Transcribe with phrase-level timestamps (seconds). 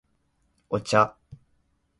[0.67, 1.15] お茶